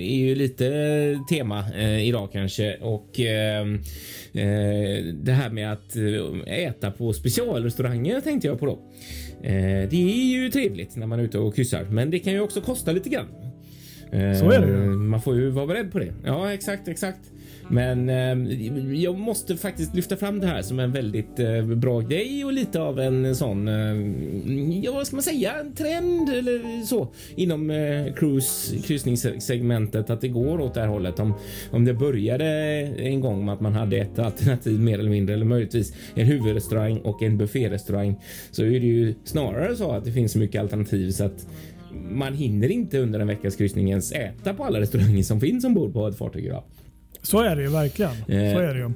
[0.01, 0.71] är ju lite
[1.31, 8.21] tema eh, idag kanske och eh, eh, det här med att eh, äta på specialrestauranger
[8.21, 8.79] tänkte jag på då.
[9.43, 12.41] Eh, det är ju trevligt när man är ute och kryssar, men det kan ju
[12.41, 13.27] också kosta lite grann.
[14.11, 14.83] Så är det ju.
[14.83, 16.13] Eh, Man får ju vara beredd på det.
[16.25, 17.21] Ja, exakt, exakt.
[17.69, 18.53] Men eh,
[18.95, 22.81] jag måste faktiskt lyfta fram det här som en väldigt eh, bra grej och lite
[22.81, 28.15] av en sån, eh, ja vad ska man säga, en trend eller så inom eh,
[28.15, 31.19] cruise, kryssningssegmentet att det går åt det här hållet.
[31.19, 31.35] Om,
[31.71, 32.47] om det började
[32.99, 36.99] en gång med att man hade ett alternativ mer eller mindre eller möjligtvis en huvudrestaurang
[36.99, 38.17] och en bufférestaurang
[38.51, 41.47] så är det ju snarare så att det finns så mycket alternativ så att
[42.11, 45.93] man hinner inte under en veckas kryssning ens äta på alla restauranger som finns ombord
[45.93, 46.63] på ett fartyg idag.
[47.27, 48.13] Så är det ju verkligen.
[48.27, 48.91] Så Eh, är det ju.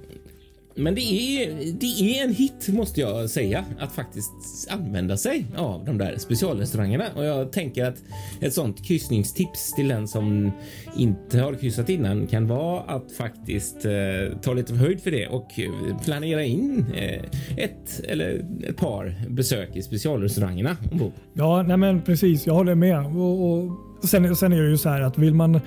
[0.75, 4.31] Men det är, det är en hit måste jag säga att faktiskt
[4.69, 8.03] använda sig av de där specialrestaurangerna och jag tänker att
[8.41, 10.53] ett sånt kryssningstips till den som
[10.97, 15.59] inte har kryssat innan kan vara att faktiskt eh, ta lite höjd för det och
[15.59, 17.25] eh, planera in eh,
[17.57, 21.13] ett eller ett par besök i specialrestaurangerna ombord.
[21.33, 22.47] Ja, nej men precis.
[22.47, 23.07] Jag håller med.
[23.07, 23.71] Och, och
[24.09, 25.61] sen, sen är det ju så här att vill man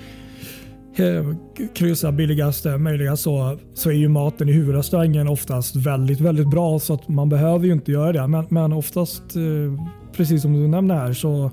[0.96, 1.36] Eh,
[1.74, 6.94] kryssa billigaste möjliga så, så är ju maten i huvudrestaurangen oftast väldigt, väldigt bra så
[6.94, 8.26] att man behöver ju inte göra det.
[8.26, 11.50] Men, men oftast, eh, precis som du nämner här, så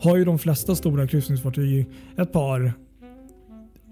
[0.00, 2.72] har ju de flesta stora kryssningsfartyg ett par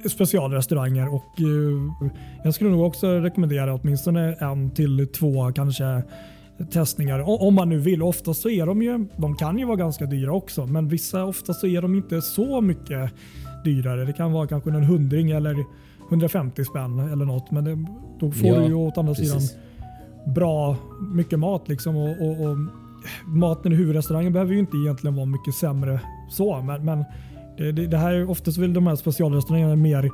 [0.09, 2.09] specialrestauranger och eh,
[2.45, 6.03] jag skulle nog också rekommendera åtminstone en till två kanske
[6.71, 8.03] testningar om man nu vill.
[8.03, 11.61] Oftast så är de ju, de kan ju vara ganska dyra också, men vissa oftast
[11.61, 13.13] så är de inte så mycket
[13.65, 14.05] dyrare.
[14.05, 15.65] Det kan vara kanske en hundring eller
[16.09, 17.85] 150 spänn eller något, men det,
[18.21, 19.51] då får Ja, du ju åt andra Precis.
[19.51, 19.61] sidan
[20.35, 20.77] bra
[21.15, 22.57] mycket mat liksom och, och, och
[23.25, 26.01] maten i huvudrestaurangen behöver ju inte egentligen vara mycket sämre
[26.31, 27.05] så, men, men
[27.59, 30.11] det, det, det här är oftast vill de här specialrestaurangerna mer.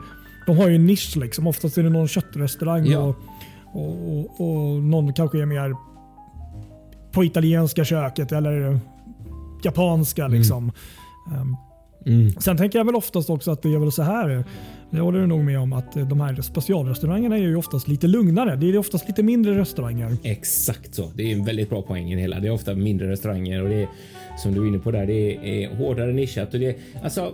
[0.47, 1.47] De har ju en nisch liksom.
[1.47, 2.99] Oftast är det någon köttrestaurang Ja.
[2.99, 3.17] och,
[3.73, 5.75] och, och, och någon kanske är mer
[7.13, 8.79] på italienska köket eller
[9.65, 10.73] japanska liksom.
[11.35, 11.57] Ehm,
[12.07, 12.31] Mm.
[12.31, 14.45] Sen tänker jag väl oftast också att det är väl så här.
[14.91, 18.57] Det håller du nog med om att de här specialrestaurangerna är ju oftast lite lugnare.
[18.57, 20.17] Det är oftast lite mindre restauranger.
[20.23, 21.13] Exakt så.
[21.15, 22.41] Det är en väldigt bra poäng i det hela.
[22.41, 23.89] Det är ofta mindre restauranger och det är
[24.39, 25.07] som du är inne på där.
[25.07, 27.33] Det är hårdare nischat och det är alltså.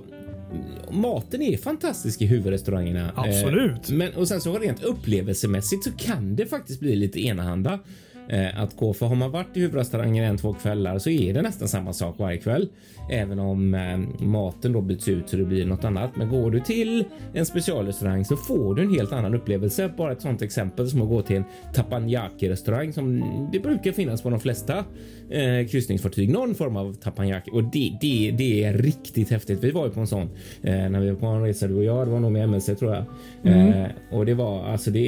[0.90, 3.10] Maten är fantastisk i huvudrestaurangerna.
[3.14, 3.90] Absolut.
[3.90, 7.78] Eh, men och sen så rent upplevelsemässigt så kan det faktiskt bli lite enahanda
[8.28, 8.92] eh, att gå.
[8.92, 12.18] För har man varit i huvudrestaurangen en, två kvällar så är det nästan samma sak
[12.18, 12.68] varje kväll.
[13.10, 16.16] Även om eh, maten då byts ut så det blir något annat.
[16.16, 19.90] Men går du till en specialrestaurang så får du en helt annan upplevelse.
[19.96, 24.22] Bara ett sånt exempel som att gå till en tapanjaki restaurang som det brukar finnas
[24.22, 24.84] på de flesta
[25.30, 26.30] eh, kryssningsfartyg.
[26.30, 29.64] Någon form av tapanjaki och det, det, det är riktigt häftigt.
[29.64, 30.30] Vi var ju på en sån
[30.62, 32.06] eh, när vi var på en resa du och jag.
[32.06, 33.04] Det var nog med MSC tror jag.
[33.52, 35.00] Eh, och det var alltså det,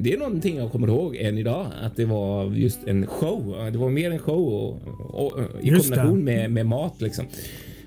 [0.00, 3.68] det är någonting jag kommer ihåg än idag att det var just en show.
[3.72, 4.76] Det var mer en show och,
[5.26, 5.96] och, i Just det.
[5.96, 7.24] kombination med, med mat liksom.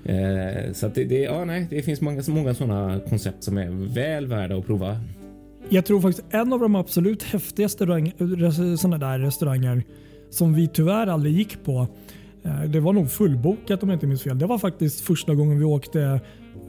[0.04, 4.26] Eh, så det, det, ja, nej, det finns många, många sådana koncept som är väl
[4.26, 4.96] värda att prova.
[5.68, 7.86] Jag tror faktiskt en av de absolut häftigaste
[8.78, 9.82] såna där restauranger
[10.30, 11.86] som vi tyvärr aldrig gick på.
[12.44, 14.38] eh, Det var nog fullbokat om jag inte minns fel.
[14.38, 16.20] Det var faktiskt första gången vi åkte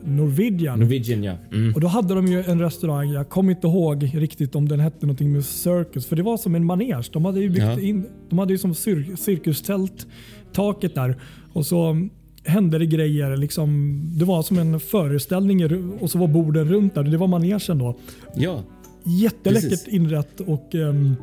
[0.06, 0.80] Norwegian.
[0.80, 1.34] Norwegian ja.
[1.52, 1.74] Mm.
[1.76, 5.06] Och Då hade de ju en restaurang, jag kommer inte ihåg riktigt om den hette
[5.06, 7.04] någonting med circus, för det var som en manege.
[7.14, 7.80] De hade ju byggt Ja.
[7.80, 10.08] in, de hade ju som cir cirkustält
[10.54, 11.16] taket där
[11.54, 12.08] och så
[12.46, 13.38] hände det grejer.
[13.38, 15.66] Liksom, det var som en föreställning
[16.00, 17.04] och så var borden runt där.
[17.04, 17.96] Det var manegen då.
[18.36, 18.64] Ja,
[19.06, 19.88] Jätteläckert Precis.
[19.88, 21.16] inrett och ehm,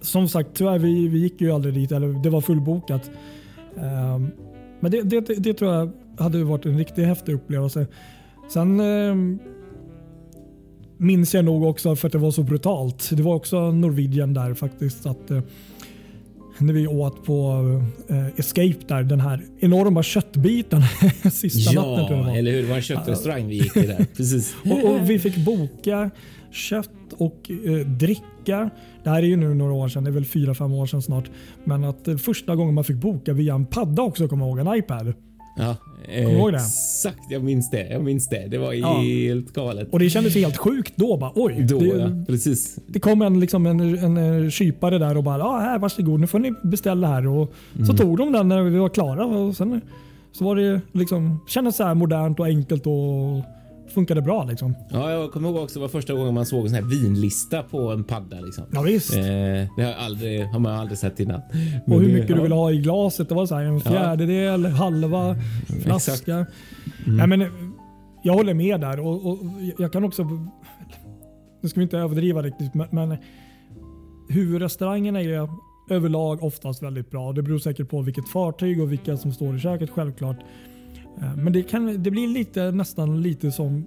[0.00, 3.10] som sagt, tyvärr vi, vi gick ju aldrig dit, eller det var fullbokat.
[3.76, 4.28] Ehm,
[4.80, 7.86] men det, det, det tror jag hade varit en riktigt häftig upplevelse.
[8.48, 9.38] Sen ehm,
[10.96, 13.10] minns jag nog också för att det var så brutalt.
[13.12, 15.06] Det var också Norwegian där faktiskt.
[15.06, 15.40] att eh,
[16.58, 17.62] När vi åt på
[18.08, 20.82] eh, Escape där, den här enorma köttbiten
[21.32, 22.36] sista natten tror jag det ja var.
[22.36, 22.62] eller hur?
[22.62, 24.06] Det var en köttrestaurang vi gick till där.
[24.16, 24.54] Precis.
[24.64, 26.10] Och, och vi fick boka
[26.50, 28.70] kött och eh, dricka.
[29.04, 31.02] Det här är ju nu några år sedan, det är väl fyra fem år sedan
[31.02, 31.30] snart.
[31.64, 34.66] Men att eh, första gången man fick boka via en padda också, kommer jag ihåg,
[34.68, 35.14] en iPad.
[35.58, 35.76] Ja,
[36.50, 36.56] det?
[36.56, 37.30] exakt.
[37.30, 37.88] Jag minns det.
[37.88, 38.46] Jag minns det.
[38.48, 38.94] Det var Ja.
[39.00, 39.88] helt galet.
[39.92, 41.16] Och det kändes helt sjukt då.
[41.16, 42.08] Bara, oj, Då, det, ja.
[42.26, 42.78] Precis.
[42.86, 46.26] det kom en, liksom en, en, en kypare där och bara ah, här, varsågod, nu
[46.26, 47.26] får ni beställa här.
[47.26, 47.52] Och
[47.86, 49.26] Så tog de den när vi var klara.
[49.26, 49.80] Och sen
[50.32, 53.42] så var det liksom, kändes så här modernt och enkelt och
[53.92, 54.44] funkade bra.
[54.44, 54.74] Liksom.
[54.90, 57.62] Ja, jag kommer ihåg också det var första gången man såg en sån här vinlista
[57.62, 58.40] på en padda.
[58.40, 58.64] Liksom.
[58.72, 59.14] Ja, visst.
[59.16, 61.40] Eh, det har, aldrig, har man aldrig sett innan.
[61.86, 62.36] Men Och hur det- mycket ja.
[62.36, 63.28] du vill ha i glaset.
[63.28, 65.36] Det var så här en fjärdedel, halva,
[65.82, 66.46] flaska.
[67.06, 67.48] Nej, men, eh,
[68.22, 69.00] jag håller med där.
[69.00, 69.38] Och, och
[69.78, 70.24] jag kan också...
[71.62, 73.16] Nu ska vi inte överdriva riktigt, men, men
[74.28, 75.48] huvudrestaurangerna är
[75.90, 77.32] överlag oftast väldigt bra.
[77.32, 80.36] Det beror säkert på vilket fartyg och vilka som står i köket självklart.
[81.22, 83.86] Eh, men det, kan, det blir lite, nästan lite som,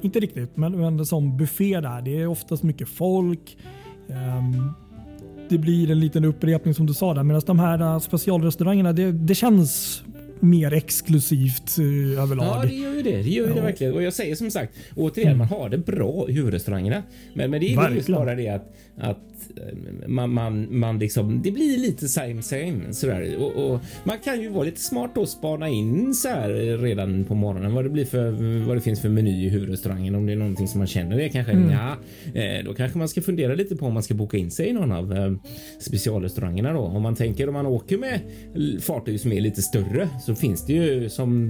[0.00, 2.02] inte riktigt, men, men som buffé där.
[2.02, 3.58] Det är oftast mycket folk.
[4.06, 4.74] Um,
[5.48, 7.22] det blir en liten upprepning som du sa där.
[7.22, 10.02] Medan de här eh, specialrestaurangerna, det, det känns
[10.42, 12.46] mer exklusivt eh, överlag.
[12.46, 13.22] Ja, det gör ju det.
[13.22, 13.64] Det gör ju det Ja.
[13.64, 13.92] verkligen.
[13.94, 17.02] Och jag säger som sagt, återigen, man har det bra i huvudrestaurangerna.
[17.34, 19.18] Men, men det är ju just bara det att, att
[19.56, 23.36] eh, man, man, man liksom, det blir lite same same sådär.
[23.38, 27.34] Och, och man kan ju vara lite smart och spana in så här redan på
[27.34, 28.30] morgonen vad det blir för,
[28.66, 30.14] vad det finns för meny i huvudrestaurangen.
[30.14, 31.96] Om det är någonting som man känner det kanske, ja,
[32.40, 34.72] eh, då kanske man ska fundera lite på om man ska boka in sig i
[34.72, 35.32] någon av eh,
[35.80, 36.80] specialrestaurangerna då.
[36.80, 38.20] Om man tänker om man åker med
[38.82, 41.46] fartyg som är lite större så finns det ju som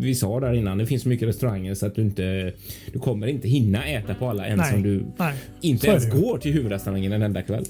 [0.00, 0.78] vi sa där innan.
[0.78, 2.52] Det finns så mycket restauranger så att du inte,
[2.92, 5.34] du kommer inte hinna äta på alla ens om du nej.
[5.60, 7.64] inte Så ens går till huvudrestaurangen en enda kväll.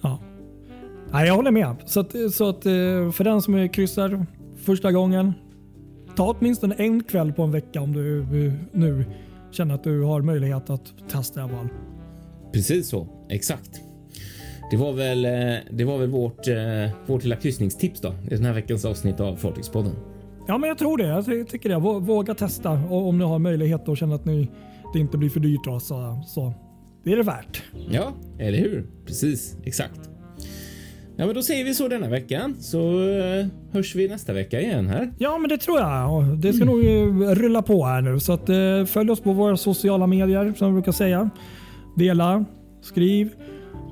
[0.00, 0.20] Ja.
[1.12, 1.76] Nej, jag håller med.
[1.86, 2.72] Så, att, så att, eh,
[3.12, 4.26] för den som är kryssar
[4.56, 5.32] första gången,
[6.16, 9.04] ta åtminstone en kväll på en vecka om du eh, nu
[9.50, 11.68] känner att du har möjlighet att testa i alla fall.
[12.52, 13.91] Precis så, exakt.
[14.72, 15.30] Det var väl, eh,
[15.70, 16.56] det var väl vårt, eh,
[17.06, 19.92] vårt lilla kryssningstips då i den här veckans avsnitt av Fartygspodden.
[20.48, 21.06] Ja, men jag tror det.
[21.06, 21.74] Jag ty- tycker det.
[21.74, 24.48] Vå- Våga testa om ni har möjlighet och känner att ni,
[24.92, 25.60] det inte blir för dyrt.
[25.64, 26.52] Då, så, så
[27.04, 27.62] det är det värt.
[27.90, 28.86] Ja, eller hur?
[29.06, 30.00] Precis, exakt.
[31.16, 34.86] Ja, men då säger vi så denna veckan så eh, hörs vi nästa vecka igen
[34.86, 35.12] här.
[35.18, 36.24] Ja, men det tror jag.
[36.38, 36.84] Det ska nog
[37.38, 38.20] rulla på här nu.
[38.20, 38.46] Så att,
[38.90, 41.30] följ oss på våra sociala medier som vi brukar säga.
[41.96, 42.44] Dela,
[42.82, 43.30] skriv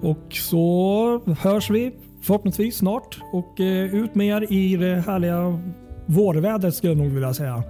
[0.02, 3.20] och så hörs vi förhoppningsvis snart.
[3.32, 5.60] Och eh, ut med er i det härliga
[6.06, 7.62] vårvädret skulle jag nog vilja säga.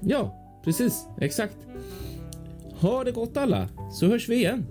[0.00, 0.34] Ja,
[0.64, 1.56] precis, exakt.
[2.80, 4.66] Ha det gott alla så hörs vi igen.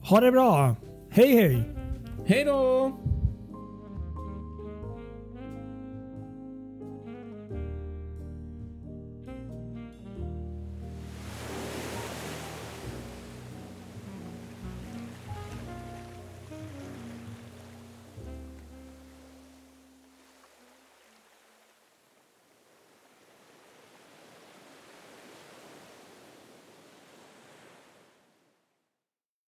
[0.00, 0.76] Ha det bra.
[1.10, 1.62] Hej hej!
[2.26, 2.92] Hej då!